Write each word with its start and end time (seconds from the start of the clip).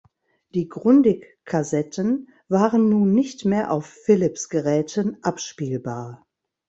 Die 0.55 0.67
Grundig-Kassetten 0.67 2.29
waren 2.49 2.89
nun 2.89 3.13
nicht 3.13 3.45
mehr 3.45 3.69
auf 3.71 3.85
Philips-Geräten 3.85 5.17
abspielbar. 5.21 6.25